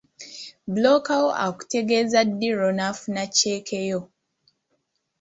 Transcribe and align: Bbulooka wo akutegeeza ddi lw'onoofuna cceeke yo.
Bbulooka 0.67 1.13
wo 1.21 1.29
akutegeeza 1.45 2.19
ddi 2.29 2.49
lw'onoofuna 2.57 3.23
cceeke 3.35 3.79
yo. 3.89 4.01